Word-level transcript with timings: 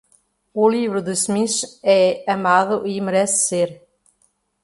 O 0.61 0.67
livro 0.67 0.99
de 0.99 1.11
Smith 1.13 1.77
é 1.83 2.23
amado 2.27 2.87
e 2.87 2.99
merece 2.99 3.37
ser. 3.49 3.87